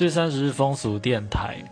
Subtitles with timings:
[0.00, 1.62] 四月三十日风俗电台，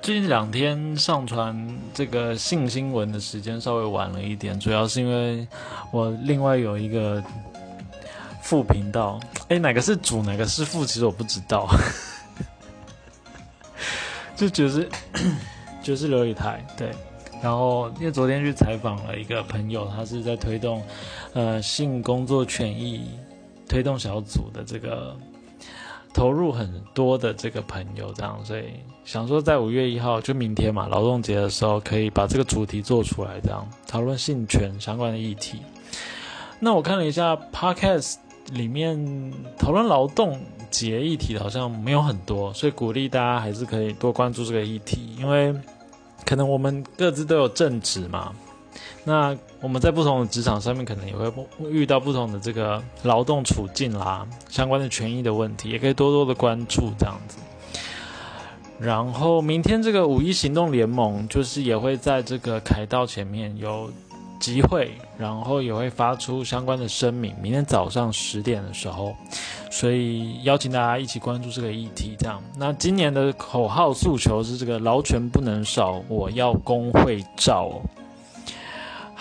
[0.00, 5.48] 最近两天上传这个性新闻的时间稍微晚了一点，主要是因为
[5.90, 7.20] 我另外有一个
[8.40, 9.18] 副频道，
[9.48, 11.68] 哎，哪个是主，哪个是副，其实我不知道，
[14.36, 14.88] 就爵士
[15.82, 16.92] 爵士琉璃台对，
[17.42, 20.80] 然后因为昨天去采访了一个朋友，他是在推动
[21.32, 23.10] 呃性工作权益
[23.68, 25.16] 推动小组的这个。
[26.12, 28.64] 投入很多的这个朋友，这样，所以
[29.04, 35.60] 想说在五月一号，就明天嘛，劳动节的时候，可以把这个主题做出来，这样讨论性权相关的议题。
[36.58, 38.16] 那我看了一下 Podcast
[38.52, 45.54] 里面讨论劳动节议题好像没有很多，所以鼓励大家还是可以多关注这个议题，因为
[46.26, 48.32] 可能我们各自都有正职嘛。
[49.04, 51.32] 那我们在不同的职场上面，可能也会
[51.70, 57.38] 遇到不同的这个劳动处境啦，相关的权益的问题，也可以多多的关注这样子。
[58.78, 63.90] 然后明天这个五一行动联盟，就是也会在这个凯道前面有
[64.38, 67.34] 集会，然后也会发出相关的声明。
[67.42, 69.14] 明天早上十点的时候，
[69.70, 72.16] 所以邀请大家一起关注这个议题。
[72.18, 77.70] 这样，那今年的口号诉求是这个劳权不能少，我要工会照。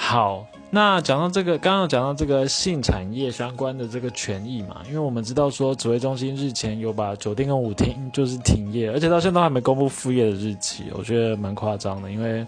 [0.02, 12.10] 好，那讲到这个，刚刚讲到这个性产业相关的这个权益嘛，因为我们知道说指挥中心日前有把酒店跟舞厅就是停业，而且到现在都还没公布复业的日期，我觉得蛮夸张的。
[12.10, 12.44] 因为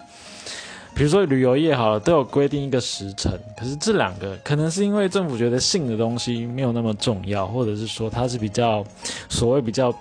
[0.95, 8.83] 比如说旅游业好了，都有规定一个时辰，可是这两个可能是因为政府觉得性的东西没有那么重要，或者是说它是比较
[9.29, 9.93] 所谓比较。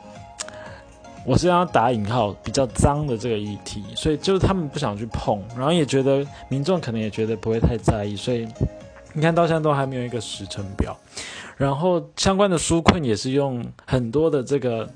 [1.27, 8.49] 我是要打引号比较脏的这个议题，所以就是他们不想去碰，然后也觉得民众可能也觉得不会太在意，所以
[9.13, 10.97] 你看到现在都还没有一个时程表，
[11.57, 14.89] 然后相关的纾困也是用很多的这个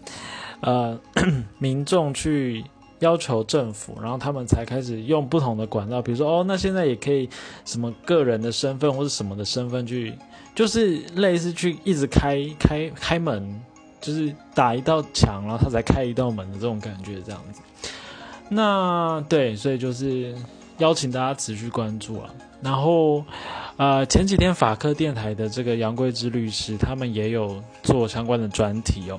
[0.61, 0.98] 呃
[1.58, 2.64] 民众去
[3.00, 7.28] 要求政府，然后他们才开始用不同的管道，比如说哦，那现在也可以
[7.66, 10.15] 什么个人的身份或者什么的身份去，
[10.54, 13.60] 就是类似去一直开开开门。
[14.04, 17.62] 就是打一道墙，然后他才开一道门的这种感觉，这样子。
[18.50, 20.34] 那对，所以就是
[20.76, 22.28] 邀请大家持续关注啊。
[22.60, 23.25] 然后，
[23.78, 29.19] 呃，前几天法科电台的这个杨贵之律师，他们也有做相关的专题哦。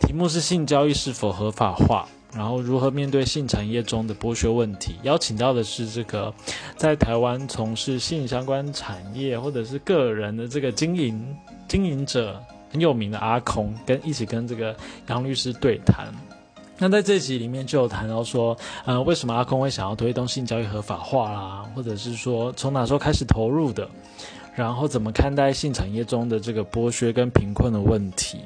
[0.00, 4.94] 题目是性交易是否合法化，然后如何面对性产业中的剥削问题。
[5.02, 6.32] 邀请到的是这个
[6.76, 11.36] 在台湾从事性相关产业或者是个人的这个经营
[11.66, 12.40] 经营者。
[12.70, 14.74] 很有名的阿空跟一起跟这个
[15.08, 16.06] 杨律师对谈，
[16.78, 23.86] 那在这集里面就有谈到说，呃，为什么阿空会想要推动性交易合法化啦，或者是说从哪时候开始投入的，
[24.54, 28.38] 然后怎么看待性产业中的这个剥削跟贫困的问题，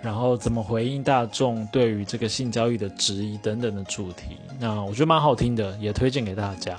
[0.00, 6.78] 然后怎么回应大众对于这个性交易的质疑等等的主题，那我觉得蛮好听的，也推荐给大家。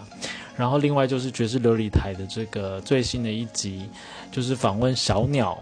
[0.55, 3.89] 然后另外就是爵士琉璃台的这个最新的一集，
[4.31, 5.57] 就是访问小鸟。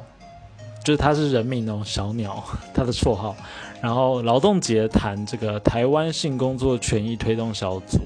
[0.83, 2.43] 就是他是人名哦，小鸟，
[2.73, 3.35] 他的绰号。
[3.81, 7.99] 然后劳动节谈这个台湾性工作权益推动小组，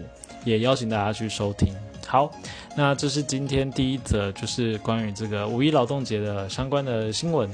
[0.45, 1.75] 也邀请大家去收听。
[2.07, 2.31] 好，
[2.77, 7.49] 那这是今天第一则，就是关于这个五一劳动节的相关的新闻。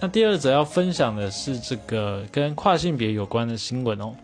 [0.00, 4.14] 那第二则要分享的是这个跟跨性别有关的新闻哦。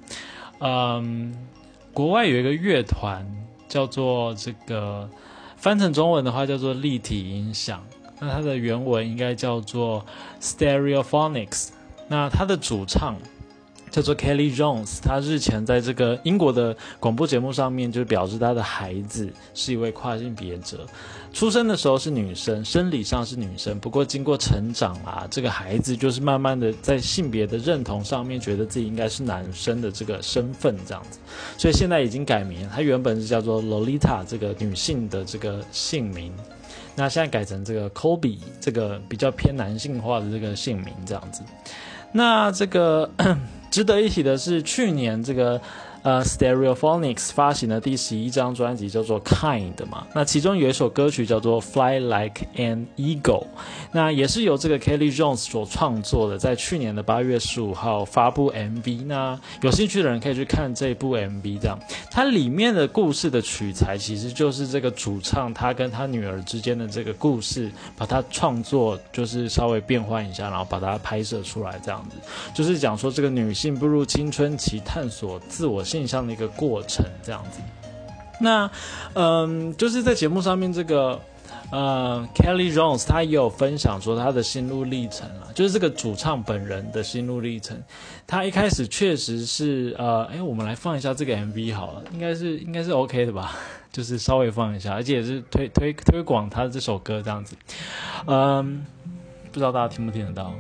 [0.61, 1.35] 嗯，
[1.93, 3.27] 国外有一个乐团
[3.69, 5.09] 叫做这个，
[5.57, 7.83] 翻成中文的话叫做立体音响。
[8.23, 10.07] 那它的原文应该叫做
[10.41, 11.71] Stereophonics。
[12.07, 13.17] 那它的主唱
[13.91, 20.87] 叫做 Kelly Jones，他日前在这个英国的广播节目上面就表示他的孩子是一位跨性别者，
[21.33, 31.19] 出生的时候是女生，生理上是女生，不过经过成长啊，这个孩子就是慢慢的在性别的认同上面觉得自己应该是男生的这个身份这样子，
[31.59, 36.33] 所以现在已经改名，他原本是叫做 Lolita 这个女性的这个姓名。
[36.95, 41.43] 那现在改成这个 Kobe 这个比较偏男性化的这个姓名这样子。
[42.13, 43.11] 那这个
[43.71, 45.61] 值得一提的是，去年这个。
[46.03, 53.47] 呃，Stereophonics 发行的第十一张专辑叫做 Kind 嘛，那其中有一首歌曲叫做 Fly Like an Eagle，
[53.93, 61.79] 那也是由这个 Kelly Jones 所创作的，在去年的八月十五号发布 MV，那有兴趣的人可以去看这部 MV，这样。
[62.11, 72.17] 它里面的故事的取材其实就是这个主唱他跟他女儿之间的这个故事，把它创作就是稍微变换一下，然后把它拍摄出来，这样子。
[72.53, 75.81] 就是讲说这个女性步入青春期，探索自我。
[75.93, 77.61] 现象的一个过程，这样子。
[78.41, 78.71] 那，
[79.13, 81.21] 嗯，就是在节目上面，这个
[81.71, 87.79] 呃，Kelly Jones 他也有分享说他的心路历程啊，就是这个主唱本人的心路历程。
[88.27, 93.55] 他一开始确实是呃，哎，我们来放一下这个 MV 好了，应该是应该是 OK 的吧，
[93.93, 97.55] 就是稍微放一下，而且也是推推推广他的这首歌这样子。
[98.27, 98.87] 嗯，
[99.53, 100.55] 不知道大家听不听得到？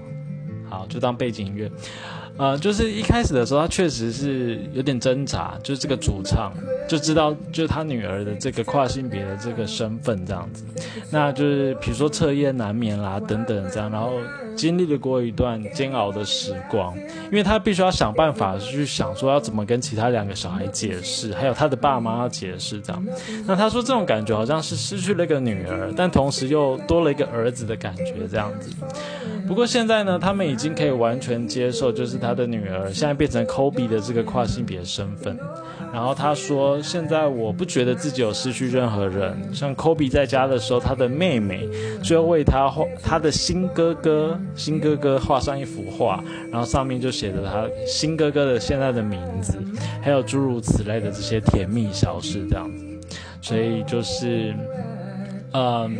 [0.68, 1.72] 好，就当背景音乐。
[2.42, 6.52] 呃，就是一开始的时候，他确实是有点挣扎，就是这个主唱
[6.88, 10.64] 就知道，就是他女儿的这个跨性别的这个身份这样子，
[11.08, 14.14] 那就是比如说彻夜难眠啦等等这样，然后
[14.56, 16.96] 经历了过一段煎熬的时光，
[17.30, 23.04] 因为他必须要想办法去想说要怎么跟其他两个小孩解释，还有他的爸妈要解释这样。
[23.46, 28.70] 那他说这种感觉好像是失去了一个女儿，但同时又多了一个儿子的感觉这样子。
[29.46, 35.36] 不过现在呢，他们已经可以完全接受，就是他的女儿现在变成 Kobe 的这个跨性别身份。
[35.92, 39.36] 然后他说：“现在我不觉得自己有失去任何人。
[39.52, 41.68] 像 Kobe 在家的时候，他的妹妹
[42.02, 49.58] 就为他画他的新哥哥，新哥哥画上一幅画，然后上面就写着他新哥哥的现在的名字，
[50.02, 52.84] 还有诸如此类的这些甜蜜小事这样子。
[53.40, 54.54] 所以就是，
[55.52, 55.96] 嗯。”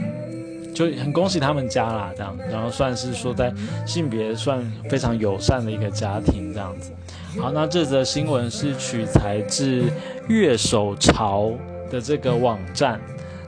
[0.73, 3.53] 就很恭喜他们家啦，这样，然后算是说在
[3.85, 4.59] 性别算
[4.89, 6.91] 非常友善的一个家庭这样子。
[7.39, 9.85] 好，那这则新闻是取材自
[10.29, 11.53] 乐手潮
[11.91, 12.99] 的这个网站。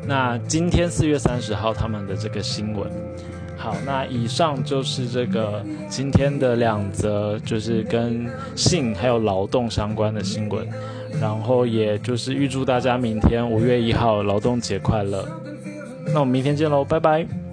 [0.06, 2.90] 那今天四月三十号他们的这个新闻。
[3.56, 10.66] 好，那以上就是这个今天的两则，就是跟性还有劳动相关的新闻。
[11.20, 15.24] 然后也就是预祝大家明天五月一号劳动节快乐。
[16.12, 17.43] 那我们明天见喽，拜拜。